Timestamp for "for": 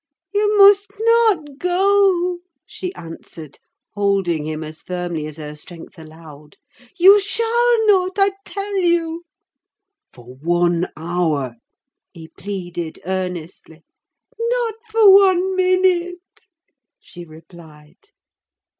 10.11-10.25, 14.91-15.13